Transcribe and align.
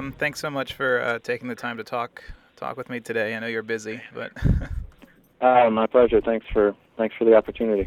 Um, 0.00 0.12
thanks 0.12 0.40
so 0.40 0.48
much 0.48 0.72
for 0.72 1.02
uh, 1.02 1.18
taking 1.18 1.46
the 1.46 1.54
time 1.54 1.76
to 1.76 1.84
talk 1.84 2.24
talk 2.56 2.78
with 2.78 2.88
me 2.88 3.00
today. 3.00 3.34
I 3.34 3.38
know 3.38 3.48
you're 3.48 3.62
busy, 3.62 4.00
but 4.14 4.32
uh, 5.42 5.68
my 5.68 5.86
pleasure. 5.86 6.22
Thanks 6.22 6.46
for 6.54 6.74
thanks 6.96 7.14
for 7.16 7.26
the 7.26 7.34
opportunity. 7.34 7.86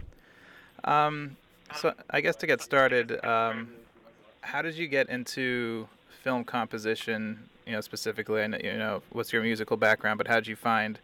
Um, 0.83 1.35
so 1.73 1.91
I 2.11 2.21
guess 2.21 2.35
to 2.35 2.45
get 2.45 2.61
started, 2.61 3.25
um, 3.25 3.69
how 4.41 4.61
did 4.61 4.75
you 4.75 4.87
get 4.87 5.09
into 5.09 5.87
film 6.21 6.43
composition? 6.43 7.49
You 7.65 7.71
know, 7.71 7.81
specifically, 7.81 8.43
I 8.43 8.47
know, 8.47 8.59
you 8.63 8.73
know 8.73 9.01
what's 9.11 9.33
your 9.33 9.41
musical 9.41 9.75
background, 9.75 10.19
but 10.19 10.27
how 10.27 10.35
did 10.35 10.45
you 10.45 10.55
find 10.55 10.99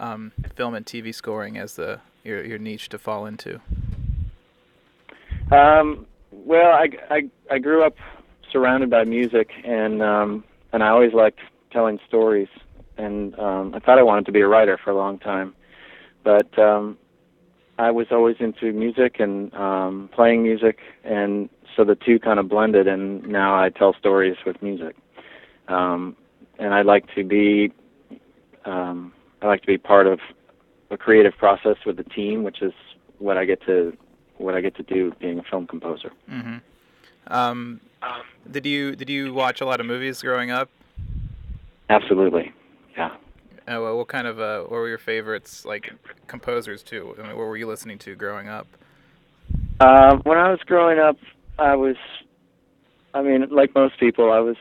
um, 0.00 0.32
film 0.54 0.74
and 0.74 0.84
TV 0.84 1.14
scoring 1.14 1.56
as 1.56 1.76
the 1.76 1.98
your 2.24 2.44
your 2.44 2.58
niche 2.58 2.90
to 2.90 2.98
fall 2.98 3.24
into? 3.24 3.58
Um, 5.50 6.04
well, 6.30 6.72
I, 6.72 6.88
I 7.10 7.30
I 7.50 7.58
grew 7.58 7.86
up 7.86 7.96
surrounded 8.52 8.90
by 8.90 9.04
music, 9.04 9.50
and 9.64 10.02
um, 10.02 10.44
and 10.72 10.82
I 10.82 10.88
always 10.88 11.12
liked 11.12 11.40
telling 11.72 11.98
stories, 12.06 12.48
and 12.96 13.38
um, 13.38 13.74
I 13.74 13.80
thought 13.80 13.98
I 13.98 14.02
wanted 14.02 14.26
to 14.26 14.32
be 14.32 14.40
a 14.40 14.48
writer 14.48 14.78
for 14.82 14.90
a 14.90 14.96
long 14.96 15.18
time, 15.18 15.54
but 16.22 16.56
um, 16.58 16.98
I 17.78 17.90
was 17.90 18.06
always 18.10 18.36
into 18.38 18.72
music 18.72 19.16
and 19.18 19.52
um, 19.54 20.10
playing 20.14 20.42
music, 20.42 20.78
and 21.04 21.48
so 21.74 21.84
the 21.84 21.94
two 21.94 22.18
kind 22.18 22.38
of 22.38 22.48
blended, 22.48 22.86
and 22.86 23.26
now 23.26 23.58
I 23.58 23.70
tell 23.70 23.94
stories 23.98 24.36
with 24.44 24.60
music. 24.62 24.94
Um, 25.68 26.16
and 26.58 26.74
I 26.74 26.82
like 26.82 27.12
to 27.14 27.24
be, 27.24 27.72
um, 28.64 29.12
I 29.40 29.46
like 29.46 29.62
to 29.62 29.66
be 29.66 29.78
part 29.78 30.06
of 30.06 30.20
a 30.90 30.96
creative 30.96 31.36
process 31.36 31.76
with 31.86 31.96
the 31.96 32.04
team, 32.04 32.42
which 32.42 32.60
is 32.60 32.72
what 33.18 33.38
I 33.38 33.44
get 33.46 33.64
to, 33.66 33.96
what 34.36 34.54
I 34.54 34.60
get 34.60 34.76
to 34.76 34.82
do 34.82 35.12
being 35.18 35.38
a 35.38 35.42
film 35.42 35.66
composer. 35.66 36.12
Mm-hmm. 36.30 36.58
Um, 37.28 37.80
did 38.50 38.66
you 38.66 38.96
did 38.96 39.08
you 39.08 39.32
watch 39.32 39.60
a 39.60 39.64
lot 39.64 39.80
of 39.80 39.86
movies 39.86 40.22
growing 40.22 40.50
up? 40.50 40.68
Absolutely, 41.88 42.52
yeah. 42.96 43.16
Uh, 43.66 43.78
well, 43.80 43.96
what 43.96 44.08
kind 44.08 44.26
of 44.26 44.40
uh, 44.40 44.60
what 44.62 44.72
were 44.72 44.88
your 44.88 44.98
favorites, 44.98 45.64
like 45.64 45.92
composers 46.26 46.82
too? 46.82 47.14
I 47.18 47.22
mean, 47.22 47.36
what 47.36 47.46
were 47.46 47.56
you 47.56 47.66
listening 47.66 47.98
to 47.98 48.14
growing 48.14 48.48
up? 48.48 48.66
Uh, 49.80 50.16
when 50.24 50.38
I 50.38 50.50
was 50.50 50.60
growing 50.66 50.98
up, 50.98 51.16
I 51.58 51.74
was, 51.76 51.96
I 53.14 53.22
mean, 53.22 53.46
like 53.50 53.74
most 53.74 53.98
people, 53.98 54.32
I 54.32 54.38
was 54.40 54.56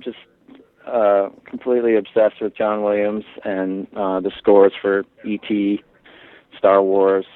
just 0.00 0.16
uh, 0.86 1.28
completely 1.44 1.96
obsessed 1.96 2.40
with 2.40 2.56
John 2.56 2.82
Williams 2.82 3.24
and 3.44 3.86
uh, 3.96 4.20
the 4.20 4.32
scores 4.38 4.72
for 4.80 5.04
E.T., 5.24 5.82
Star 6.56 6.82
Wars, 6.82 7.26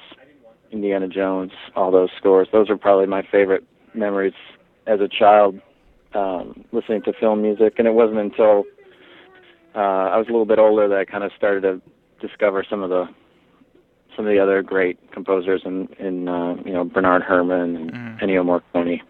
Indiana 0.71 1.07
Jones, 1.07 1.51
all 1.75 1.91
those 1.91 2.09
scores. 2.17 2.47
Those 2.51 2.69
are 2.69 2.77
probably 2.77 3.05
my 3.05 3.25
favorite 3.31 3.63
memories 3.93 4.33
as 4.87 4.99
a 4.99 5.07
child, 5.07 5.59
um, 6.13 6.65
listening 6.71 7.01
to 7.03 7.13
film 7.13 7.41
music. 7.41 7.75
And 7.77 7.87
it 7.87 7.93
wasn't 7.93 8.19
until 8.19 8.63
uh, 9.75 9.79
I 9.79 10.17
was 10.17 10.27
a 10.27 10.31
little 10.31 10.45
bit 10.45 10.59
older 10.59 10.87
that 10.87 10.97
I 10.97 11.05
kind 11.05 11.23
of 11.23 11.31
started 11.37 11.61
to 11.61 11.81
discover 12.25 12.65
some 12.69 12.83
of 12.83 12.89
the 12.89 13.07
some 14.15 14.27
of 14.27 14.31
the 14.31 14.39
other 14.39 14.61
great 14.61 15.11
composers 15.11 15.61
in 15.65 15.87
in 15.99 16.27
uh, 16.27 16.55
you 16.65 16.73
know 16.73 16.83
Bernard 16.83 17.23
Herrmann 17.23 17.75
and 17.75 17.91
mm. 17.91 18.21
Ennio 18.21 18.43
Morricone. 18.75 19.01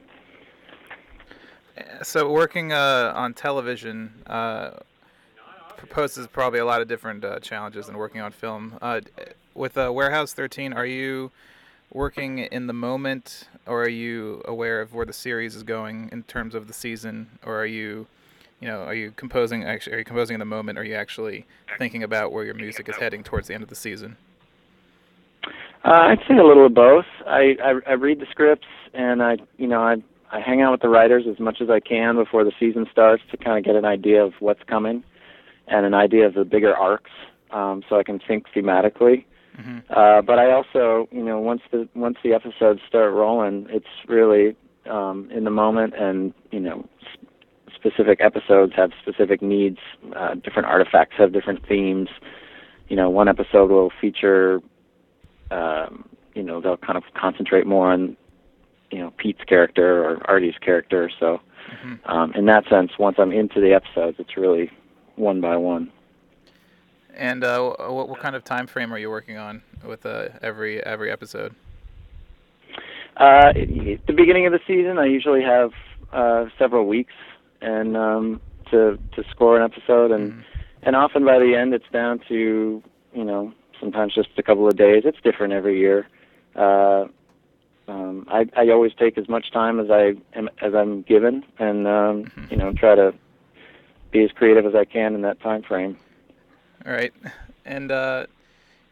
So 2.03 2.31
working 2.31 2.71
uh, 2.71 3.11
on 3.15 3.33
television 3.33 4.23
uh, 4.27 4.71
poses 5.89 6.27
probably 6.27 6.59
a 6.59 6.65
lot 6.65 6.81
of 6.81 6.87
different 6.87 7.23
uh, 7.25 7.39
challenges 7.39 7.87
than 7.87 7.97
working 7.97 8.21
on 8.21 8.31
film. 8.31 8.77
Uh, 8.81 9.01
with 9.53 9.77
uh, 9.77 9.91
Warehouse 9.93 10.33
13, 10.33 10.73
are 10.73 10.85
you 10.85 11.31
working 11.93 12.39
in 12.39 12.67
the 12.67 12.73
moment, 12.73 13.47
or 13.65 13.83
are 13.83 13.89
you 13.89 14.41
aware 14.45 14.81
of 14.81 14.93
where 14.93 15.05
the 15.05 15.13
series 15.13 15.55
is 15.55 15.63
going 15.63 16.09
in 16.11 16.23
terms 16.23 16.55
of 16.55 16.67
the 16.67 16.73
season, 16.73 17.39
or 17.45 17.61
are 17.61 17.65
you 17.65 18.07
you 18.63 18.69
know, 18.69 18.83
are 18.83 18.93
you 18.93 19.11
composing 19.11 19.65
actually? 19.65 19.97
Are 19.97 19.99
you 19.99 20.05
composing 20.05 20.35
in 20.35 20.39
the 20.39 20.45
moment? 20.45 20.77
Or 20.77 20.81
are 20.81 20.85
you 20.85 20.95
actually 20.95 21.45
thinking 21.77 22.01
about 22.01 22.31
where 22.31 22.45
your 22.45 22.53
music 22.53 22.87
is 22.87 22.95
heading 22.95 23.21
towards 23.21 23.49
the 23.49 23.53
end 23.53 23.61
of 23.61 23.67
the 23.67 23.75
season? 23.75 24.15
Uh, 25.83 25.91
I'd 25.91 26.19
say 26.29 26.37
a 26.37 26.45
little 26.45 26.65
of 26.65 26.73
both. 26.73 27.05
I, 27.27 27.57
I 27.61 27.73
I 27.85 27.93
read 27.93 28.21
the 28.21 28.25
scripts 28.31 28.67
and 28.93 29.21
I 29.21 29.35
you 29.57 29.67
know 29.67 29.81
I 29.81 29.97
I 30.31 30.39
hang 30.39 30.61
out 30.61 30.71
with 30.71 30.81
the 30.81 30.87
writers 30.87 31.25
as 31.29 31.41
much 31.41 31.59
as 31.59 31.69
I 31.69 31.81
can 31.81 32.15
before 32.15 32.45
the 32.45 32.53
season 32.57 32.87
starts 32.89 33.21
to 33.31 33.37
kind 33.37 33.57
of 33.57 33.65
get 33.65 33.75
an 33.75 33.83
idea 33.83 34.23
of 34.23 34.33
what's 34.39 34.63
coming 34.63 35.03
and 35.67 35.85
an 35.85 35.93
idea 35.93 36.25
of 36.25 36.33
the 36.33 36.45
bigger 36.45 36.73
arcs, 36.73 37.11
um, 37.51 37.83
so 37.89 37.99
I 37.99 38.03
can 38.03 38.19
think 38.25 38.45
thematically. 38.55 39.25
Mm-hmm. 39.57 39.79
Uh, 39.89 40.21
but 40.21 40.39
I 40.39 40.51
also, 40.51 41.07
you 41.11 41.23
know, 41.23 41.39
once 41.39 41.61
the 41.71 41.87
once 41.93 42.17
the 42.23 42.33
episodes 42.33 42.81
start 42.87 43.13
rolling, 43.13 43.67
it's 43.69 43.85
really 44.07 44.55
um, 44.89 45.29
in 45.31 45.43
the 45.43 45.51
moment, 45.51 45.93
and 45.95 46.33
you 46.51 46.59
know, 46.59 46.87
specific 47.75 48.19
episodes 48.21 48.73
have 48.75 48.91
specific 49.01 49.41
needs. 49.41 49.79
Uh, 50.15 50.35
different 50.35 50.67
artifacts 50.67 51.15
have 51.17 51.33
different 51.33 51.65
themes. 51.67 52.09
You 52.87 52.95
know, 52.95 53.09
one 53.09 53.27
episode 53.27 53.69
will 53.69 53.91
feature, 54.01 54.61
um, 55.51 56.07
you 56.33 56.43
know, 56.43 56.61
they'll 56.61 56.77
kind 56.77 56.97
of 56.97 57.03
concentrate 57.15 57.65
more 57.65 57.91
on, 57.91 58.17
you 58.91 58.99
know, 58.99 59.13
Pete's 59.17 59.43
character 59.45 60.03
or 60.03 60.29
Artie's 60.29 60.57
character. 60.61 61.09
So, 61.19 61.39
mm-hmm. 61.71 62.11
um, 62.11 62.33
in 62.33 62.45
that 62.47 62.67
sense, 62.69 62.91
once 62.99 63.17
I'm 63.19 63.31
into 63.31 63.61
the 63.61 63.73
episodes, 63.73 64.17
it's 64.19 64.37
really 64.37 64.71
one 65.15 65.41
by 65.41 65.57
one. 65.57 65.91
And 67.15 67.43
uh, 67.43 67.73
what, 67.77 68.09
what 68.09 68.19
kind 68.19 68.35
of 68.35 68.43
time 68.43 68.67
frame 68.67 68.93
are 68.93 68.97
you 68.97 69.09
working 69.09 69.37
on 69.37 69.61
with 69.85 70.05
uh, 70.05 70.29
every 70.41 70.83
every 70.83 71.11
episode? 71.11 71.55
Uh, 73.17 73.49
at 73.55 74.05
the 74.07 74.13
beginning 74.15 74.47
of 74.47 74.51
the 74.51 74.59
season, 74.65 74.97
I 74.97 75.05
usually 75.05 75.43
have 75.43 75.71
uh, 76.11 76.45
several 76.57 76.87
weeks 76.87 77.13
and 77.61 77.95
um, 77.95 78.41
to 78.71 78.97
to 79.15 79.23
score 79.29 79.57
an 79.57 79.63
episode, 79.63 80.11
and 80.11 80.33
mm. 80.33 80.43
and 80.81 80.95
often 80.95 81.25
by 81.25 81.39
the 81.39 81.55
end 81.55 81.73
it's 81.73 81.89
down 81.91 82.19
to 82.27 82.81
you 83.13 83.23
know 83.23 83.53
sometimes 83.79 84.13
just 84.13 84.29
a 84.37 84.43
couple 84.43 84.67
of 84.67 84.75
days. 84.75 85.03
It's 85.05 85.21
different 85.23 85.53
every 85.53 85.79
year. 85.79 86.07
Uh, 86.55 87.05
um, 87.87 88.27
I 88.29 88.47
I 88.55 88.69
always 88.69 88.93
take 88.97 89.17
as 89.17 89.29
much 89.29 89.51
time 89.51 89.79
as 89.79 89.91
I 89.91 90.15
am 90.33 90.49
as 90.61 90.73
I'm 90.73 91.03
given, 91.03 91.43
and 91.59 91.87
um, 91.87 92.25
mm-hmm. 92.25 92.45
you 92.49 92.57
know 92.57 92.73
try 92.73 92.95
to 92.95 93.13
be 94.11 94.23
as 94.23 94.31
creative 94.31 94.65
as 94.65 94.75
I 94.75 94.85
can 94.85 95.15
in 95.15 95.21
that 95.21 95.39
time 95.41 95.63
frame. 95.63 95.97
All 96.85 96.91
right, 96.91 97.13
and 97.65 97.91
uh, 97.91 98.25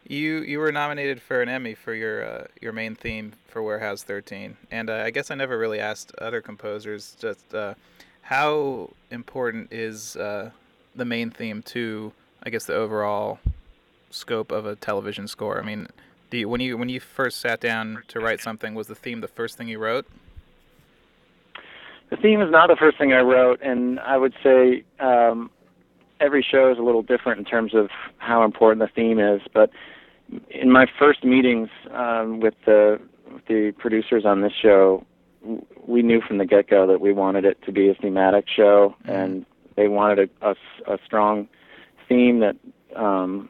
you 0.08 0.40
you 0.40 0.58
were 0.60 0.72
nominated 0.72 1.20
for 1.20 1.42
an 1.42 1.50
Emmy 1.50 1.74
for 1.74 1.92
your 1.92 2.24
uh, 2.24 2.46
your 2.62 2.72
main 2.72 2.94
theme 2.94 3.32
for 3.48 3.62
Warehouse 3.62 4.02
13, 4.02 4.56
and 4.70 4.88
uh, 4.88 5.02
I 5.04 5.10
guess 5.10 5.30
I 5.30 5.34
never 5.34 5.58
really 5.58 5.78
asked 5.78 6.14
other 6.16 6.40
composers 6.40 7.16
just 7.20 7.54
uh, 7.54 7.74
how 8.22 8.90
important 9.10 9.72
is 9.72 10.16
uh, 10.16 10.50
the 10.96 11.04
main 11.04 11.30
theme 11.30 11.62
to, 11.64 12.12
I 12.42 12.48
guess, 12.48 12.64
the 12.64 12.74
overall 12.74 13.40
scope 14.10 14.52
of 14.52 14.64
a 14.64 14.74
television 14.76 15.28
score? 15.28 15.60
I 15.60 15.64
mean, 15.64 15.88
do 16.30 16.38
you, 16.38 16.48
when 16.48 16.62
you 16.62 16.78
when 16.78 16.88
you 16.88 16.98
first 16.98 17.40
sat 17.40 17.60
down 17.60 18.04
to 18.08 18.20
write 18.20 18.40
something, 18.40 18.74
was 18.74 18.86
the 18.86 18.94
theme 18.94 19.20
the 19.20 19.28
first 19.28 19.58
thing 19.58 19.68
you 19.68 19.78
wrote? 19.78 20.06
The 22.08 22.16
theme 22.16 22.40
is 22.40 22.50
not 22.50 22.68
the 22.68 22.76
first 22.76 22.96
thing 22.96 23.12
I 23.12 23.20
wrote, 23.20 23.60
and 23.62 24.00
I 24.00 24.16
would 24.16 24.34
say 24.42 24.84
um, 24.98 25.50
every 26.22 26.46
show 26.48 26.70
is 26.70 26.78
a 26.78 26.82
little 26.82 27.02
different 27.02 27.38
in 27.40 27.44
terms 27.44 27.74
of 27.74 27.90
how 28.18 28.44
important 28.44 28.80
the 28.80 28.94
theme 28.94 29.18
is. 29.18 29.42
But 29.52 29.70
in 30.50 30.70
my 30.70 30.86
first 30.98 31.24
meetings 31.24 31.68
um, 31.92 32.40
with 32.40 32.54
the 32.64 33.00
with 33.32 33.46
the 33.46 33.72
producers 33.78 34.24
on 34.24 34.42
this 34.42 34.52
show, 34.60 35.04
we 35.86 36.02
knew 36.02 36.20
from 36.20 36.38
the 36.38 36.46
get 36.46 36.68
go 36.68 36.86
that 36.86 37.00
we 37.00 37.12
wanted 37.12 37.44
it 37.44 37.60
to 37.62 37.72
be 37.72 37.88
a 37.88 37.94
thematic 37.94 38.46
show, 38.48 38.94
mm-hmm. 39.02 39.10
and 39.10 39.46
they 39.76 39.88
wanted 39.88 40.30
a, 40.42 40.50
a, 40.50 40.94
a 40.94 40.98
strong 41.04 41.48
theme 42.08 42.40
that 42.40 42.56
um, 42.96 43.48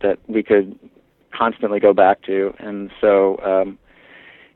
that 0.00 0.18
we 0.28 0.42
could 0.42 0.78
constantly 1.32 1.80
go 1.80 1.92
back 1.92 2.22
to. 2.22 2.54
And 2.58 2.90
so 3.00 3.38
um, 3.38 3.78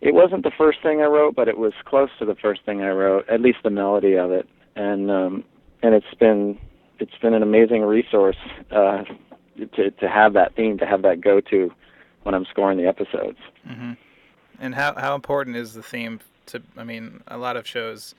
it 0.01 0.15
wasn't 0.15 0.43
the 0.43 0.53
first 0.57 0.83
thing 0.83 1.01
I 1.01 1.07
wrote, 1.07 1.35
but 1.35 1.49
it 1.49 1.59
was 1.59 1.73
close 1.85 2.11
to 2.19 2.25
the 2.25 2.35
first 2.35 2.65
thing 2.65 2.83
I 2.83 2.91
wrote, 2.91 3.29
at 3.29 3.41
least 3.41 3.59
the 3.65 3.71
melody 3.71 4.15
of 4.15 4.31
it. 4.31 4.49
And 4.75 5.11
um, 5.11 5.45
and 5.83 5.95
it's 5.95 6.15
been 6.19 6.59
it's 6.99 7.17
been 7.21 7.35
an 7.35 7.43
amazing 7.43 7.83
resource 7.83 8.37
uh, 8.71 9.05
to 9.75 9.91
to 9.91 10.09
have 10.09 10.33
that 10.35 10.55
theme, 10.55 10.79
to 10.79 10.87
have 10.87 11.03
that 11.03 11.21
go 11.21 11.41
to 11.41 11.73
when 12.23 12.35
I'm 12.35 12.45
scoring 12.47 12.79
the 12.79 12.87
episodes. 12.87 13.39
Mm-hmm. 13.69 13.93
And 14.61 14.75
how 14.75 14.95
how 14.95 15.15
important 15.15 15.57
is 15.57 15.75
the 15.75 15.83
theme 15.83 16.21
to 16.47 16.63
I 16.77 16.85
mean, 16.85 17.23
a 17.29 17.39
lot 17.39 17.57
of 17.57 17.67
shows 17.67 18.15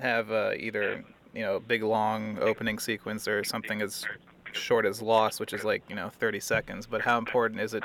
have 0.00 0.30
uh, 0.30 0.52
either 0.56 1.04
you 1.32 1.42
know 1.42 1.60
big 1.60 1.82
long 1.82 2.38
opening 2.40 2.78
sequence 2.78 3.28
or 3.28 3.44
something 3.44 3.82
as 3.82 4.04
short 4.52 4.86
as 4.86 5.02
Lost, 5.02 5.40
which 5.40 5.52
is 5.52 5.64
like 5.64 5.82
you 5.88 5.96
know 5.96 6.08
30 6.08 6.40
seconds. 6.40 6.86
But 6.86 7.02
how 7.02 7.18
important 7.18 7.60
is 7.60 7.74
it 7.74 7.84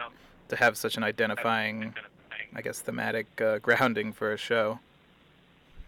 to 0.49 0.55
have 0.55 0.77
such 0.77 0.97
an 0.97 1.03
identifying, 1.03 1.93
I 2.55 2.61
guess, 2.61 2.79
thematic 2.79 3.27
uh, 3.41 3.59
grounding 3.59 4.13
for 4.13 4.33
a 4.33 4.37
show? 4.37 4.79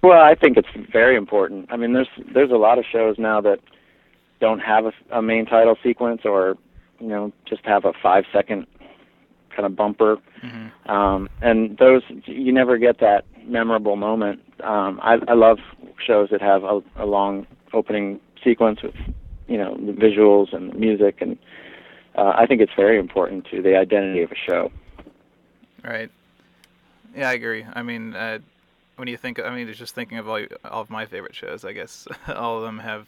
Well, 0.03 0.21
I 0.21 0.33
think 0.35 0.57
it's 0.57 0.91
very 0.91 1.15
important. 1.15 1.67
I 1.71 1.77
mean, 1.77 1.93
there's 1.93 2.09
there's 2.33 2.51
a 2.51 2.57
lot 2.57 2.79
of 2.79 2.85
shows 2.91 3.17
now 3.19 3.41
that 3.41 3.59
don't 4.41 4.59
have 4.59 4.85
a, 4.85 4.93
a 5.11 5.21
main 5.21 5.45
title 5.45 5.77
sequence 5.81 6.21
or 6.25 6.57
you 6.99 7.07
know 7.07 7.31
just 7.45 7.65
have 7.65 7.85
a 7.85 7.93
five 8.03 8.25
second 8.33 8.67
kind 9.55 9.65
of 9.65 9.75
bumper, 9.75 10.17
mm-hmm. 10.43 10.91
um, 10.91 11.29
and 11.41 11.77
those 11.77 12.01
you 12.25 12.51
never 12.51 12.77
get 12.77 12.99
that 12.99 13.25
memorable 13.45 13.95
moment. 13.95 14.41
Um, 14.61 14.99
I, 15.01 15.17
I 15.27 15.33
love 15.33 15.59
shows 16.05 16.29
that 16.31 16.41
have 16.41 16.63
a, 16.63 16.81
a 16.97 17.05
long 17.05 17.47
opening 17.73 18.19
sequence 18.43 18.81
with 18.81 18.95
you 19.47 19.57
know 19.57 19.75
the 19.75 19.93
visuals 19.93 20.53
and 20.53 20.71
the 20.71 20.77
music, 20.77 21.21
and 21.21 21.37
uh, 22.15 22.33
I 22.35 22.45
think 22.45 22.61
it's 22.61 22.73
very 22.75 22.99
important 22.99 23.45
to 23.51 23.61
the 23.61 23.77
identity 23.77 24.23
of 24.23 24.31
a 24.31 24.35
show. 24.35 24.71
Right. 25.83 26.11
Yeah, 27.15 27.29
I 27.29 27.33
agree. 27.33 27.65
I 27.73 27.81
mean, 27.81 28.15
uh, 28.15 28.39
when 28.95 29.07
you 29.07 29.17
think, 29.17 29.39
I 29.39 29.53
mean, 29.53 29.71
just 29.73 29.95
thinking 29.95 30.17
of 30.17 30.29
all, 30.29 30.39
all 30.63 30.81
of 30.81 30.89
my 30.89 31.05
favorite 31.05 31.35
shows. 31.35 31.65
I 31.65 31.73
guess 31.73 32.07
all 32.27 32.57
of 32.57 32.63
them 32.63 32.79
have, 32.79 33.07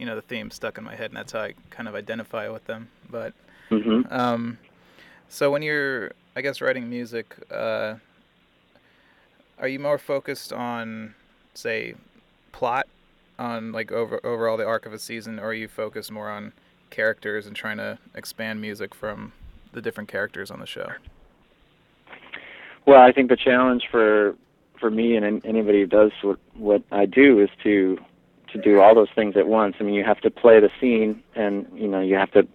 you 0.00 0.06
know, 0.06 0.16
the 0.16 0.22
theme 0.22 0.50
stuck 0.50 0.78
in 0.78 0.84
my 0.84 0.96
head, 0.96 1.10
and 1.10 1.16
that's 1.16 1.32
how 1.32 1.40
I 1.42 1.54
kind 1.68 1.86
of 1.86 1.94
identify 1.94 2.48
with 2.48 2.64
them. 2.64 2.88
But, 3.10 3.34
mm-hmm. 3.70 4.10
um, 4.10 4.56
so 5.28 5.50
when 5.50 5.60
you're, 5.60 6.12
I 6.34 6.40
guess, 6.40 6.62
writing 6.62 6.88
music, 6.88 7.36
uh, 7.52 7.96
are 9.58 9.68
you 9.68 9.78
more 9.78 9.98
focused 9.98 10.54
on, 10.54 11.14
say, 11.52 11.96
plot, 12.50 12.88
on 13.38 13.72
like 13.72 13.92
over 13.92 14.24
overall 14.24 14.56
the 14.56 14.66
arc 14.66 14.86
of 14.86 14.94
a 14.94 14.98
season, 14.98 15.38
or 15.38 15.48
are 15.48 15.54
you 15.54 15.68
focused 15.68 16.10
more 16.10 16.30
on 16.30 16.52
characters 16.88 17.46
and 17.46 17.54
trying 17.54 17.76
to 17.76 17.98
expand 18.14 18.60
music 18.60 18.94
from 18.94 19.32
the 19.72 19.82
different 19.82 20.08
characters 20.08 20.50
on 20.50 20.60
the 20.60 20.66
show? 20.66 20.92
Well, 22.86 23.00
I 23.00 23.12
think 23.12 23.28
the 23.28 23.36
challenge 23.36 23.84
for 23.90 24.34
for 24.78 24.90
me 24.90 25.16
and 25.16 25.44
anybody 25.44 25.80
who 25.80 25.86
does 25.86 26.12
what 26.22 26.38
what 26.54 26.82
I 26.90 27.06
do 27.06 27.40
is 27.40 27.50
to 27.62 27.98
to 28.52 28.58
do 28.60 28.80
all 28.80 28.94
those 28.94 29.08
things 29.14 29.36
at 29.36 29.46
once. 29.46 29.76
I 29.80 29.84
mean, 29.84 29.94
you 29.94 30.04
have 30.04 30.20
to 30.20 30.30
play 30.30 30.60
the 30.60 30.70
scene, 30.80 31.22
and 31.34 31.66
you 31.74 31.88
know, 31.88 32.00
you 32.00 32.16
have 32.16 32.30
to 32.32 32.46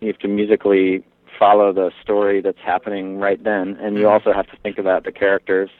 you 0.00 0.08
have 0.08 0.18
to 0.18 0.28
musically 0.28 1.04
follow 1.38 1.72
the 1.72 1.90
story 2.02 2.40
that's 2.40 2.60
happening 2.64 3.18
right 3.18 3.42
then, 3.42 3.76
and 3.80 3.96
you 3.96 4.04
mm-hmm. 4.04 4.12
also 4.12 4.32
have 4.32 4.46
to 4.46 4.56
think 4.62 4.78
about 4.78 5.04
the 5.04 5.12
characters, 5.12 5.70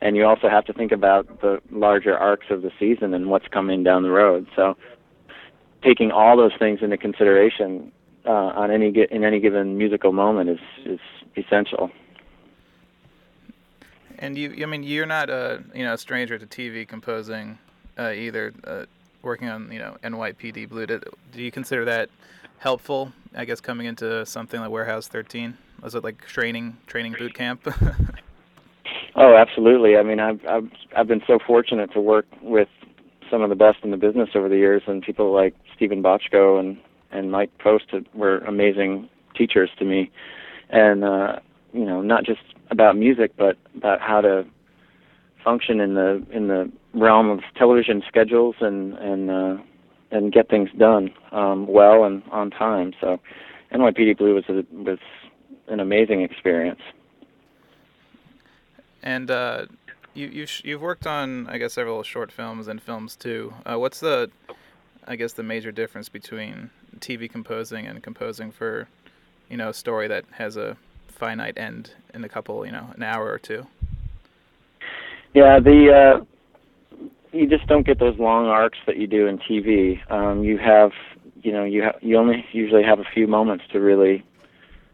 and 0.00 0.16
you 0.16 0.24
also 0.24 0.48
have 0.48 0.64
to 0.66 0.72
think 0.72 0.92
about 0.92 1.40
the 1.40 1.60
larger 1.70 2.16
arcs 2.16 2.46
of 2.50 2.62
the 2.62 2.70
season 2.78 3.14
and 3.14 3.30
what's 3.30 3.48
coming 3.48 3.82
down 3.82 4.02
the 4.02 4.10
road. 4.10 4.46
So, 4.56 4.76
taking 5.82 6.10
all 6.10 6.36
those 6.36 6.52
things 6.58 6.80
into 6.82 6.96
consideration 6.96 7.92
uh, 8.26 8.30
on 8.30 8.70
any 8.70 8.92
in 9.10 9.24
any 9.24 9.40
given 9.40 9.78
musical 9.78 10.12
moment 10.12 10.50
is 10.50 10.60
is 10.84 11.00
essential. 11.36 11.90
And 14.18 14.36
you, 14.36 14.54
I 14.62 14.66
mean, 14.66 14.82
you're 14.82 15.06
not 15.06 15.30
a 15.30 15.62
you 15.74 15.84
know 15.84 15.94
a 15.94 15.98
stranger 15.98 16.38
to 16.38 16.46
TV 16.46 16.86
composing 16.86 17.58
uh, 17.98 18.10
either. 18.10 18.52
Uh, 18.64 18.84
working 19.22 19.48
on 19.48 19.70
you 19.70 19.78
know 19.78 19.96
NYPD 20.02 20.68
Blue, 20.68 20.86
do, 20.86 21.00
do 21.32 21.42
you 21.42 21.50
consider 21.50 21.84
that 21.84 22.10
helpful? 22.58 23.12
I 23.34 23.44
guess 23.44 23.60
coming 23.60 23.86
into 23.86 24.24
something 24.26 24.60
like 24.60 24.70
Warehouse 24.70 25.08
13, 25.08 25.56
was 25.82 25.94
it 25.94 26.04
like 26.04 26.24
training 26.26 26.76
training 26.86 27.14
boot 27.18 27.34
camp? 27.34 27.66
oh, 29.16 29.36
absolutely. 29.36 29.96
I 29.96 30.02
mean, 30.02 30.20
I've 30.20 30.44
I've 30.46 30.70
I've 30.96 31.06
been 31.06 31.22
so 31.26 31.38
fortunate 31.46 31.92
to 31.92 32.00
work 32.00 32.26
with 32.42 32.68
some 33.30 33.42
of 33.42 33.48
the 33.48 33.56
best 33.56 33.78
in 33.82 33.90
the 33.90 33.96
business 33.96 34.30
over 34.34 34.48
the 34.48 34.56
years, 34.56 34.82
and 34.86 35.02
people 35.02 35.32
like 35.32 35.54
Steven 35.74 36.02
Bochco 36.02 36.58
and 36.58 36.78
and 37.12 37.30
Mike 37.30 37.50
Post 37.58 37.92
were 38.14 38.38
amazing 38.38 39.08
teachers 39.36 39.70
to 39.78 39.84
me, 39.84 40.10
and 40.70 41.04
uh, 41.04 41.38
you 41.72 41.84
know, 41.84 42.00
not 42.00 42.24
just 42.24 42.40
about 42.70 42.96
music, 42.96 43.32
but 43.36 43.56
about 43.76 44.00
how 44.00 44.20
to 44.20 44.44
function 45.42 45.80
in 45.80 45.94
the 45.94 46.24
in 46.30 46.48
the 46.48 46.70
realm 46.94 47.30
of 47.30 47.40
television 47.56 48.02
schedules 48.06 48.56
and 48.60 48.94
and 48.94 49.30
uh, 49.30 49.56
and 50.10 50.32
get 50.32 50.48
things 50.48 50.68
done 50.76 51.10
um, 51.32 51.66
well 51.66 52.04
and 52.04 52.22
on 52.30 52.50
time. 52.50 52.92
So, 53.00 53.20
NYPD 53.72 54.18
Blue 54.18 54.34
was 54.34 54.44
a, 54.48 54.64
was 54.72 54.98
an 55.68 55.80
amazing 55.80 56.22
experience. 56.22 56.80
And 59.02 59.30
uh, 59.30 59.66
you 60.14 60.26
you've 60.28 60.64
you've 60.64 60.82
worked 60.82 61.06
on 61.06 61.46
I 61.48 61.58
guess 61.58 61.74
several 61.74 62.02
short 62.02 62.32
films 62.32 62.68
and 62.68 62.82
films 62.82 63.16
too. 63.16 63.54
Uh, 63.64 63.78
what's 63.78 64.00
the 64.00 64.30
I 65.06 65.16
guess 65.16 65.32
the 65.32 65.42
major 65.42 65.72
difference 65.72 66.08
between 66.08 66.70
TV 66.98 67.30
composing 67.30 67.86
and 67.86 68.02
composing 68.02 68.50
for 68.50 68.88
you 69.48 69.56
know 69.56 69.70
a 69.70 69.74
story 69.74 70.08
that 70.08 70.24
has 70.32 70.56
a 70.56 70.76
finite 71.20 71.58
end 71.58 71.92
in 72.14 72.24
a 72.24 72.28
couple, 72.28 72.64
you 72.64 72.72
know, 72.72 72.86
an 72.94 73.02
hour 73.02 73.30
or 73.30 73.38
two. 73.38 73.66
Yeah, 75.34 75.60
the 75.60 76.20
uh, 76.20 77.06
you 77.32 77.48
just 77.48 77.66
don't 77.66 77.86
get 77.86 77.98
those 77.98 78.18
long 78.18 78.46
arcs 78.46 78.78
that 78.86 78.96
you 78.96 79.06
do 79.06 79.26
in 79.26 79.38
TV. 79.38 79.98
Um, 80.10 80.42
you 80.42 80.58
have, 80.58 80.90
you 81.42 81.52
know, 81.52 81.64
you 81.64 81.84
ha- 81.84 81.98
you 82.00 82.16
only 82.16 82.44
usually 82.52 82.82
have 82.82 82.98
a 82.98 83.04
few 83.14 83.26
moments 83.26 83.64
to 83.72 83.80
really 83.80 84.24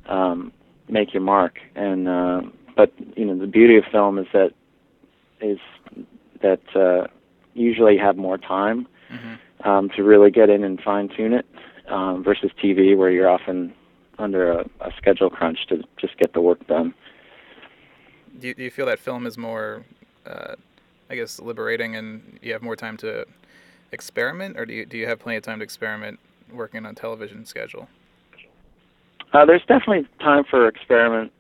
um, 0.09 0.53
make 0.89 1.15
your 1.15 1.23
mark. 1.23 1.59
And 1.75 2.09
uh, 2.09 2.43
but 2.77 2.93
you 3.17 3.25
know, 3.25 3.39
the 3.39 3.47
beauty 3.47 3.77
of 3.77 3.85
film 3.91 4.19
is 4.19 4.27
that 4.33 4.51
is 5.41 5.59
that 6.43 6.61
uh, 6.75 7.07
usually 7.55 7.95
you 7.95 8.01
have 8.01 8.17
more 8.17 8.39
time 8.39 8.87
mm-hmm. 9.11 9.69
um, 9.69 9.89
to 9.97 10.03
really 10.03 10.31
get 10.31 10.51
in 10.51 10.65
and 10.65 10.81
fine 10.81 11.09
tune 11.09 11.33
it 11.33 11.47
um, 11.89 12.23
versus 12.23 12.51
TV, 12.63 12.97
where 12.97 13.11
you're 13.11 13.29
often 13.29 13.73
under 14.19 14.51
a, 14.51 14.61
a 14.81 14.91
schedule 14.97 15.31
crunch 15.31 15.59
to 15.69 15.83
just 15.99 16.17
get 16.19 16.33
the 16.33 16.41
work 16.41 16.67
done. 16.67 16.95
Do 18.39 18.49
you, 18.49 18.55
do 18.55 18.63
you 18.63 18.71
feel 18.71 18.87
that 18.87 18.99
film 18.99 19.27
is 19.27 19.39
more, 19.39 19.85
uh, 20.27 20.55
I 21.11 21.15
guess, 21.15 21.41
liberating, 21.41 21.97
and 21.97 22.39
you 22.43 22.53
have 22.53 22.63
more 22.63 22.77
time 22.77 22.97
to 22.99 23.27
experiment, 23.93 24.59
or 24.59 24.67
do 24.67 24.75
you 24.75 24.87
do 24.87 24.97
you 24.97 25.07
have 25.07 25.19
plenty 25.19 25.37
of 25.37 25.43
time 25.43 25.59
to 25.59 25.65
experiment 25.65 26.19
working 26.53 26.85
on 26.85 26.93
a 26.93 26.95
television 26.95 27.45
schedule? 27.45 27.89
Uh, 29.33 29.45
there's 29.45 29.63
definitely 29.63 30.07
time 30.21 30.45
for 30.49 30.67
experiment 30.69 31.33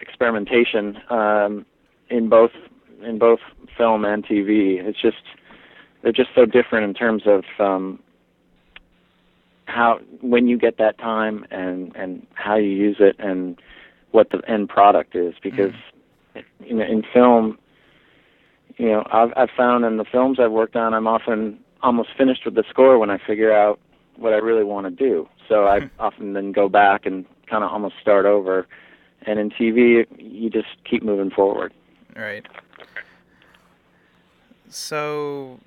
experimentation 0.00 0.98
um, 1.10 1.66
in 2.10 2.28
both 2.28 2.52
in 3.02 3.18
both 3.18 3.40
film 3.76 4.04
and 4.04 4.24
TV. 4.24 4.82
It's 4.82 5.00
just 5.00 5.22
they're 6.02 6.12
just 6.12 6.30
so 6.34 6.44
different 6.44 6.84
in 6.84 6.94
terms 6.94 7.22
of 7.26 7.44
um, 7.58 8.00
how 9.66 10.00
when 10.20 10.48
you 10.48 10.58
get 10.58 10.78
that 10.78 10.98
time 10.98 11.46
and 11.50 11.94
and 11.96 12.26
how 12.34 12.56
you 12.56 12.70
use 12.70 12.96
it 13.00 13.16
and 13.18 13.60
what 14.10 14.30
the 14.30 14.38
end 14.48 14.68
product 14.68 15.14
is 15.14 15.34
because 15.42 15.72
mm. 16.36 16.44
you 16.60 16.74
know 16.74 16.84
in 16.84 17.02
film 17.12 17.58
you 18.76 18.86
know 18.86 19.06
I've 19.10 19.32
I've 19.36 19.50
found 19.56 19.84
in 19.84 19.96
the 19.96 20.04
films 20.04 20.38
I've 20.40 20.52
worked 20.52 20.76
on 20.76 20.94
I'm 20.94 21.06
often 21.06 21.58
almost 21.82 22.10
finished 22.16 22.44
with 22.44 22.54
the 22.54 22.64
score 22.70 22.98
when 22.98 23.10
I 23.10 23.18
figure 23.18 23.52
out 23.52 23.78
what 24.16 24.32
I 24.32 24.36
really 24.36 24.64
want 24.64 24.86
to 24.86 24.90
do. 24.90 25.28
So 25.48 25.66
I 25.66 25.90
often 25.98 26.32
then 26.32 26.52
go 26.52 26.68
back 26.68 27.06
and 27.06 27.24
kind 27.46 27.64
of 27.64 27.70
almost 27.70 27.94
start 28.00 28.24
over. 28.24 28.66
And 29.26 29.38
in 29.38 29.50
TV 29.50 30.06
you 30.18 30.50
just 30.50 30.68
keep 30.88 31.02
moving 31.02 31.30
forward. 31.30 31.72
Right. 32.16 32.46
So 34.68 35.60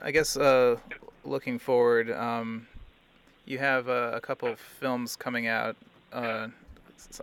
I 0.00 0.10
guess 0.10 0.36
uh, 0.36 0.76
looking 1.24 1.58
forward 1.58 2.10
um, 2.10 2.66
you 3.44 3.58
have 3.58 3.88
uh, 3.88 4.12
a 4.14 4.20
couple 4.20 4.48
of 4.48 4.58
films 4.58 5.16
coming 5.16 5.46
out. 5.46 5.76
Uh, 6.12 6.48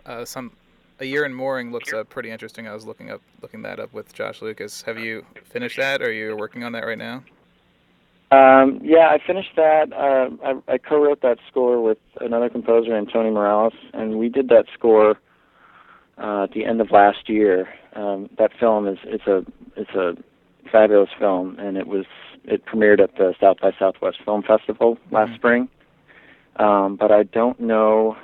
uh, 0.06 0.24
some 0.24 0.52
a 1.00 1.04
year 1.04 1.24
in 1.24 1.34
mooring 1.34 1.72
looks 1.72 1.92
uh, 1.92 2.04
pretty 2.04 2.30
interesting. 2.30 2.68
I 2.68 2.74
was 2.74 2.86
looking 2.86 3.10
up 3.10 3.20
looking 3.42 3.62
that 3.62 3.80
up 3.80 3.92
with 3.92 4.12
Josh 4.12 4.42
Lucas. 4.42 4.82
Have 4.82 4.98
you 4.98 5.24
finished 5.44 5.76
that, 5.78 6.02
or 6.02 6.06
are 6.06 6.12
you 6.12 6.36
working 6.36 6.64
on 6.64 6.72
that 6.72 6.84
right 6.84 6.98
now? 6.98 7.24
Um, 8.32 8.80
yeah, 8.84 9.08
I 9.08 9.18
finished 9.26 9.56
that. 9.56 9.92
Uh, 9.92 10.30
I, 10.68 10.74
I 10.74 10.78
co-wrote 10.78 11.20
that 11.22 11.38
score 11.48 11.82
with 11.82 11.98
another 12.20 12.48
composer, 12.48 12.90
Antoni 12.90 13.32
Morales, 13.32 13.72
and 13.92 14.18
we 14.18 14.28
did 14.28 14.48
that 14.50 14.66
score 14.72 15.18
uh, 16.16 16.44
at 16.44 16.52
the 16.52 16.64
end 16.64 16.80
of 16.80 16.92
last 16.92 17.28
year. 17.28 17.68
Um, 17.96 18.30
that 18.38 18.52
film 18.58 18.86
is 18.86 18.98
it's 19.04 19.26
a 19.26 19.44
it's 19.76 19.90
a 19.90 20.16
fabulous 20.70 21.10
film, 21.18 21.58
and 21.58 21.76
it 21.76 21.88
was 21.88 22.06
it 22.44 22.64
premiered 22.66 23.00
at 23.00 23.16
the 23.16 23.34
South 23.40 23.58
by 23.60 23.72
Southwest 23.78 24.18
Film 24.24 24.42
Festival 24.42 24.96
last 25.10 25.28
mm-hmm. 25.28 25.36
spring 25.36 25.68
um, 26.60 26.96
but 26.96 27.10
I 27.10 27.22
don't 27.24 27.58
know 27.58 28.16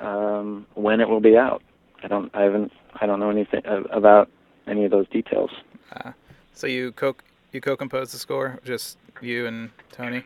um, 0.00 0.66
when 0.74 1.00
it 1.00 1.08
will 1.08 1.20
be 1.20 1.36
out. 1.36 1.62
I 2.02 2.08
don't. 2.08 2.30
I 2.34 2.42
haven't. 2.42 2.72
I 3.00 3.06
don't 3.06 3.20
know 3.20 3.30
anything 3.30 3.62
about 3.90 4.28
any 4.66 4.84
of 4.84 4.90
those 4.90 5.08
details. 5.08 5.50
Uh, 5.92 6.12
so 6.52 6.66
you 6.66 6.92
co 6.92 7.14
you 7.52 7.60
co-composed 7.60 8.12
the 8.12 8.18
score, 8.18 8.60
just 8.64 8.98
you 9.20 9.46
and 9.46 9.70
Tony. 9.90 10.24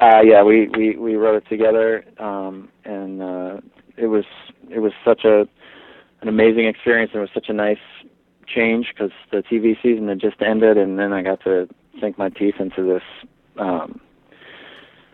Uh, 0.00 0.20
yeah, 0.22 0.42
we, 0.42 0.68
we, 0.76 0.96
we 0.96 1.14
wrote 1.14 1.36
it 1.36 1.48
together, 1.48 2.04
um, 2.18 2.68
and 2.84 3.22
uh, 3.22 3.56
it 3.96 4.06
was 4.06 4.24
it 4.70 4.80
was 4.80 4.92
such 5.04 5.24
a 5.24 5.46
an 6.20 6.28
amazing 6.28 6.66
experience. 6.66 7.12
It 7.14 7.18
was 7.18 7.30
such 7.32 7.48
a 7.48 7.52
nice 7.52 7.78
change 8.46 8.88
because 8.92 9.12
the 9.30 9.38
TV 9.38 9.80
season 9.82 10.08
had 10.08 10.20
just 10.20 10.42
ended, 10.42 10.76
and 10.76 10.98
then 10.98 11.12
I 11.12 11.22
got 11.22 11.42
to 11.44 11.68
sink 12.00 12.18
my 12.18 12.28
teeth 12.28 12.56
into 12.58 12.82
this 12.82 13.02
um, 13.58 14.00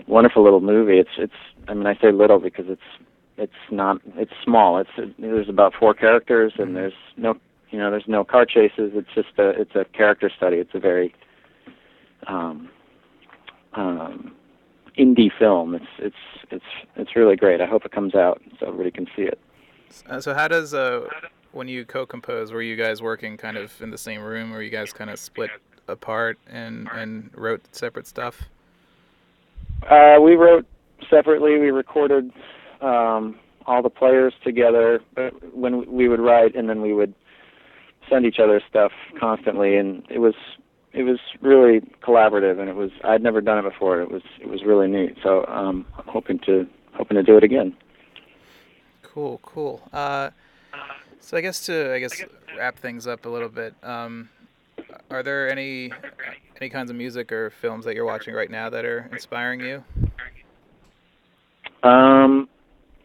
wonderful 0.07 0.43
little 0.43 0.61
movie. 0.61 0.99
It's 0.99 1.11
it's 1.19 1.33
I 1.69 1.75
mean 1.75 1.87
I 1.87 1.95
say 1.97 2.11
little 2.11 2.39
because 2.39 2.67
it's 2.69 2.83
it's 3.41 3.53
not 3.71 4.01
it's 4.17 4.33
small. 4.45 4.79
It's 4.79 4.91
it, 4.99 5.15
there's 5.19 5.49
about 5.49 5.73
four 5.79 5.95
characters 5.95 6.53
and 6.59 6.77
there's 6.77 6.93
no 7.17 7.35
you 7.71 7.79
know 7.79 7.91
there's 7.91 8.07
no 8.07 8.23
car 8.23 8.45
chases. 8.45 8.93
It's 8.95 9.09
just 9.15 9.31
a 9.39 9.49
it's 9.51 9.75
a 9.75 9.85
character 9.97 10.31
study. 10.37 10.59
It's 10.59 10.75
a 10.75 10.79
very 10.79 11.15
um, 12.27 12.69
um, 13.73 14.33
indie 14.99 15.31
film. 15.39 15.75
It's 15.75 15.87
it's 15.99 16.17
it's 16.51 16.65
it's 16.97 17.17
really 17.17 17.37
great. 17.37 17.61
I 17.61 17.67
hope 17.67 17.85
it 17.85 17.93
comes 17.93 18.15
out 18.15 18.43
so 18.59 18.67
everybody 18.67 18.91
can 18.91 19.07
see 19.17 19.23
it. 19.23 19.39
Uh, 20.09 20.21
so 20.21 20.35
how 20.35 20.47
does 20.47 20.75
uh 20.75 21.09
when 21.53 21.67
you 21.67 21.85
co-compose 21.85 22.53
were 22.53 22.63
you 22.63 22.77
guys 22.77 23.03
working 23.03 23.37
kind 23.37 23.57
of 23.57 23.73
in 23.83 23.91
the 23.91 23.99
same 23.99 24.21
room 24.21 24.55
or 24.55 24.63
you 24.63 24.71
guys 24.71 24.93
kind 24.93 25.11
of 25.11 25.19
split 25.19 25.51
apart 25.89 26.39
and 26.47 26.89
and 26.93 27.31
wrote 27.35 27.63
separate 27.75 28.07
stuff? 28.07 28.43
Uh, 29.89 30.19
we 30.21 30.35
wrote 30.35 30.67
separately. 31.09 31.59
We 31.59 31.71
recorded 31.71 32.31
um, 32.81 33.39
all 33.67 33.83
the 33.83 33.91
players 33.91 34.35
together 34.45 35.01
when 35.53 35.91
we 35.91 36.09
would 36.09 36.21
write, 36.21 36.55
and 36.55 36.69
then 36.69 36.81
we 36.81 36.93
would 36.93 37.15
send 38.09 38.25
each 38.25 38.39
other 38.39 38.61
stuff 38.69 38.93
constantly. 39.19 39.77
And 39.77 40.03
it 40.11 40.19
was 40.19 40.35
it 40.93 41.05
was 41.05 41.19
really 41.41 41.81
collaborative, 42.03 42.59
and 42.59 42.69
it 42.69 42.77
was 42.77 42.91
I'd 43.05 43.23
never 43.23 43.41
done 43.41 43.59
it 43.59 43.71
before. 43.71 44.01
It 44.01 44.11
was 44.11 44.23
it 44.41 44.49
was 44.49 44.65
really 44.65 44.89
neat. 44.89 45.17
So 45.23 45.45
um, 45.47 45.87
I'm 45.97 46.07
hoping 46.07 46.39
to 46.41 46.67
hoping 46.95 47.17
to 47.17 47.23
do 47.23 47.37
it 47.37 47.45
again. 47.45 47.77
Cool, 49.03 49.41
cool. 49.43 49.83
Uh, 49.93 50.31
so 51.21 51.37
I 51.37 51.41
guess 51.41 51.67
to 51.67 51.93
I 51.93 51.99
guess 51.99 52.23
wrap 52.57 52.79
things 52.79 53.07
up 53.07 53.27
a 53.27 53.29
little 53.29 53.49
bit. 53.49 53.75
Um, 53.83 54.29
are 55.11 55.23
there 55.23 55.51
any 55.51 55.93
any 56.61 56.71
kinds 56.71 56.91
of 56.91 56.97
music 56.97 57.33
or 57.33 57.51
films 57.51 57.85
that 57.85 57.95
you're 57.95 58.05
watching 58.05 58.35
right 58.35 58.51
now 58.51 58.71
that 58.71 58.85
are 58.85 59.09
inspiring 59.13 59.61
you? 59.61 59.85
Um, 61.83 62.49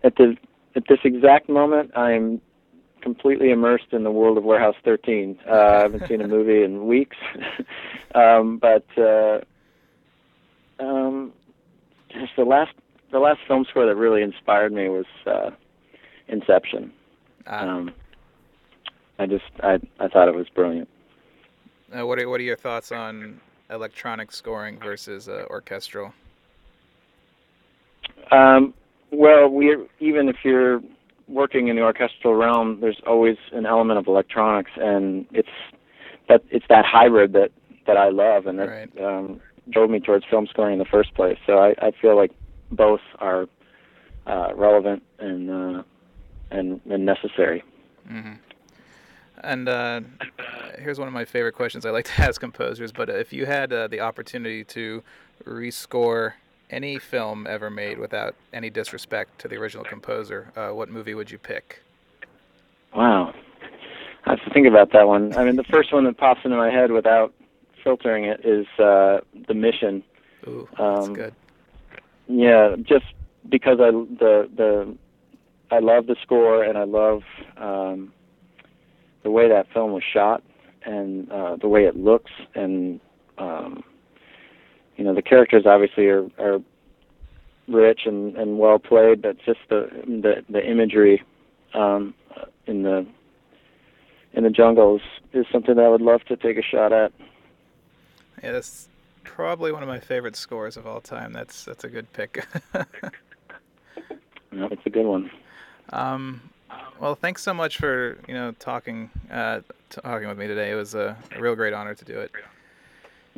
at 0.05 0.15
the 0.15 0.37
at 0.75 0.83
this 0.87 0.99
exact 1.03 1.49
moment, 1.49 1.91
I'm 1.97 2.41
completely 3.01 3.51
immersed 3.51 3.91
in 3.91 4.03
the 4.03 4.11
world 4.11 4.37
of 4.37 4.43
Warehouse 4.43 4.75
13. 4.83 5.39
Uh, 5.47 5.53
I 5.53 5.79
haven't 5.79 6.07
seen 6.07 6.21
a 6.21 6.27
movie 6.27 6.63
in 6.63 6.85
weeks, 6.85 7.17
um, 8.15 8.57
but 8.57 8.85
uh, 8.97 9.39
um, 10.79 11.33
just 12.09 12.35
the 12.37 12.43
last 12.43 12.73
the 13.11 13.19
last 13.19 13.39
film 13.47 13.65
score 13.69 13.85
that 13.85 13.95
really 13.95 14.21
inspired 14.21 14.73
me 14.73 14.89
was 14.89 15.05
uh, 15.25 15.51
Inception. 16.27 16.91
Ah. 17.47 17.67
Um, 17.67 17.93
I 19.17 19.25
just 19.25 19.45
I 19.61 19.79
I 19.99 20.07
thought 20.07 20.27
it 20.27 20.35
was 20.35 20.47
brilliant. 20.49 20.89
Uh, 21.95 22.05
what 22.05 22.19
are 22.19 22.27
what 22.29 22.39
are 22.39 22.43
your 22.43 22.57
thoughts 22.57 22.91
on 22.91 23.39
electronic 23.69 24.31
scoring 24.31 24.79
versus 24.79 25.29
uh, 25.29 25.45
orchestral? 25.49 26.13
Um, 28.31 28.73
well, 29.11 29.47
we 29.49 29.75
even 29.99 30.29
if 30.29 30.37
you're 30.43 30.81
working 31.27 31.67
in 31.67 31.75
the 31.75 31.81
orchestral 31.81 32.35
realm, 32.35 32.79
there's 32.81 33.01
always 33.07 33.37
an 33.51 33.65
element 33.65 33.97
of 33.99 34.07
electronics, 34.07 34.71
and 34.77 35.25
it's 35.31 35.49
that 36.29 36.43
it's 36.49 36.65
that 36.69 36.85
hybrid 36.85 37.33
that 37.33 37.51
that 37.87 37.97
I 37.97 38.09
love, 38.09 38.47
and 38.47 38.59
that 38.59 38.69
Right. 38.69 39.01
um, 39.03 39.39
drove 39.69 39.89
me 39.89 39.99
towards 39.99 40.25
film 40.29 40.47
scoring 40.47 40.73
in 40.73 40.79
the 40.79 40.85
first 40.85 41.13
place. 41.15 41.37
So 41.45 41.57
I, 41.59 41.75
I 41.81 41.91
feel 42.01 42.15
like 42.15 42.31
both 42.71 43.01
are 43.19 43.47
uh, 44.27 44.49
relevant 44.55 45.03
and 45.19 45.49
uh, 45.49 45.83
and 46.51 46.81
and 46.89 47.05
necessary. 47.05 47.63
hmm 48.07 48.33
And 49.43 49.67
uh, 49.69 50.01
here's 50.79 50.97
one 50.99 51.07
of 51.07 51.13
my 51.13 51.25
favorite 51.25 51.53
questions 51.53 51.85
I 51.85 51.91
like 51.91 52.05
to 52.05 52.21
ask 52.27 52.39
composers. 52.39 52.91
But 52.91 53.09
if 53.09 53.33
you 53.33 53.45
had 53.45 53.71
uh, 53.73 53.87
the 53.87 53.99
opportunity 53.99 54.63
to 54.65 55.03
rescore 55.45 56.33
any 56.69 56.99
film 56.99 57.47
ever 57.47 57.69
made 57.69 57.99
without 57.99 58.35
any 58.53 58.69
disrespect 58.69 59.39
to 59.39 59.47
the 59.47 59.55
original 59.55 59.83
composer, 59.83 60.51
uh, 60.55 60.69
what 60.69 60.89
movie 60.89 61.13
would 61.13 61.31
you 61.31 61.37
pick? 61.37 61.81
Wow, 62.95 63.33
I 64.25 64.31
have 64.31 64.43
to 64.45 64.49
think 64.53 64.67
about 64.67 64.91
that 64.93 65.07
one. 65.07 65.35
I 65.35 65.43
mean, 65.43 65.55
the 65.55 65.63
first 65.65 65.93
one 65.93 66.05
that 66.05 66.17
pops 66.17 66.41
into 66.43 66.57
my 66.57 66.69
head 66.71 66.91
without 66.91 67.33
filtering 67.83 68.25
it 68.25 68.45
is 68.45 68.65
uh, 68.79 69.19
The 69.47 69.53
Mission. 69.53 70.03
Ooh, 70.47 70.67
that's 70.77 71.07
Um, 71.07 71.13
good. 71.13 71.33
Yeah, 72.27 72.75
just 72.81 73.05
because 73.49 73.79
I 73.79 73.91
the 73.91 74.49
the 74.55 74.97
I 75.71 75.79
love 75.79 76.07
the 76.07 76.15
score 76.23 76.63
and 76.63 76.77
I 76.77 76.83
love 76.83 77.21
um, 77.57 78.11
the 79.23 79.29
way 79.31 79.49
that 79.49 79.71
film 79.73 79.91
was 79.91 80.03
shot 80.03 80.43
and 80.85 81.31
uh, 81.31 81.57
the 81.57 81.67
way 81.67 81.85
it 81.85 81.95
looks 81.95 82.31
and 82.55 82.99
um, 83.37 83.83
you 84.95 85.03
know 85.03 85.13
the 85.13 85.21
characters 85.21 85.65
obviously 85.65 86.07
are, 86.07 86.27
are 86.39 86.59
rich 87.67 88.01
and, 88.05 88.35
and 88.35 88.59
well 88.59 88.79
played, 88.79 89.21
but 89.21 89.37
just 89.45 89.59
the 89.69 89.89
the, 90.05 90.43
the 90.49 90.65
imagery 90.65 91.23
um, 91.73 92.13
in 92.67 92.83
the 92.83 93.05
in 94.33 94.43
the 94.43 94.49
jungles 94.49 95.01
is 95.33 95.45
something 95.51 95.75
that 95.75 95.85
I 95.85 95.89
would 95.89 96.01
love 96.01 96.23
to 96.25 96.35
take 96.35 96.57
a 96.57 96.61
shot 96.61 96.91
at. 96.91 97.11
Yeah, 98.43 98.51
that's 98.51 98.89
probably 99.23 99.71
one 99.71 99.81
of 99.81 99.89
my 99.89 99.99
favorite 99.99 100.35
scores 100.35 100.77
of 100.77 100.85
all 100.85 101.01
time. 101.01 101.33
That's 101.33 101.65
that's 101.65 101.83
a 101.83 101.89
good 101.89 102.11
pick. 102.13 102.45
Know, 104.51 104.69
it's 104.71 104.85
a 104.85 104.89
good 104.89 105.05
one. 105.05 105.29
um, 105.89 106.39
well, 106.97 107.13
thanks 107.13 107.43
so 107.43 107.53
much 107.53 107.77
for 107.77 108.17
you 108.25 108.33
know 108.33 108.53
talking 108.57 109.09
uh, 109.29 109.59
talking 109.89 110.29
with 110.29 110.37
me 110.37 110.47
today. 110.47 110.71
It 110.71 110.75
was 110.75 110.95
a, 110.95 111.17
a 111.35 111.41
real 111.41 111.55
great 111.55 111.73
honor 111.73 111.93
to 111.93 112.05
do 112.05 112.17
it. 112.19 112.31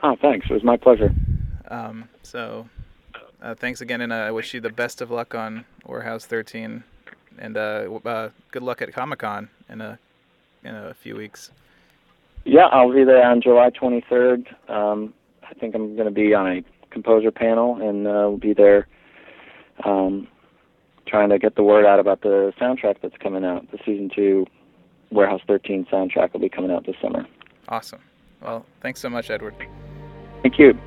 Oh, 0.03 0.15
thanks. 0.21 0.45
It 0.47 0.53
was 0.53 0.63
my 0.63 0.77
pleasure. 0.77 1.11
Um, 1.69 2.09
so, 2.24 2.67
uh, 3.41 3.55
thanks 3.55 3.81
again, 3.81 4.01
and 4.01 4.12
uh, 4.12 4.15
I 4.15 4.31
wish 4.31 4.53
you 4.53 4.62
the 4.62 4.69
best 4.69 5.01
of 5.01 5.12
luck 5.12 5.36
on 5.36 5.65
Warehouse 5.86 6.25
13, 6.25 6.83
and 7.39 7.57
uh, 7.57 8.00
uh, 8.05 8.29
good 8.51 8.63
luck 8.63 8.81
at 8.81 8.91
Comic 8.93 9.19
Con 9.19 9.50
in 9.69 9.81
a 9.81 10.00
in 10.63 10.75
a 10.75 10.93
few 10.93 11.15
weeks. 11.15 11.51
Yeah, 12.45 12.67
I'll 12.71 12.93
be 12.93 13.03
there 13.03 13.24
on 13.24 13.41
July 13.41 13.69
23rd. 13.69 14.47
Um, 14.69 15.13
I 15.43 15.53
think 15.53 15.75
I'm 15.75 15.95
going 15.95 16.07
to 16.07 16.13
be 16.13 16.33
on 16.33 16.47
a 16.47 16.63
composer 16.89 17.31
panel, 17.31 17.75
and 17.81 18.07
uh, 18.07 18.27
we'll 18.27 18.38
be 18.38 18.53
there 18.53 18.88
um, 19.86 20.27
trying 21.05 21.29
to 21.29 21.39
get 21.39 21.55
the 21.55 21.63
word 21.63 21.86
out 21.86 22.00
about 22.00 22.21
the 22.21 22.53
soundtrack 22.59 22.97
that's 23.01 23.17
coming 23.17 23.45
out. 23.45 23.69
The 23.71 23.77
season 23.86 24.09
two 24.13 24.45
Warehouse 25.12 25.41
13 25.47 25.88
soundtrack 25.91 26.33
will 26.33 26.39
be 26.39 26.50
coming 26.50 26.71
out 26.71 26.86
this 26.86 26.95
summer. 27.01 27.25
Awesome. 27.69 28.01
Well, 28.41 28.65
thanks 28.81 29.00
so 29.00 29.09
much, 29.09 29.29
Edward. 29.29 29.55
Thank 30.41 30.59
you. 30.59 30.77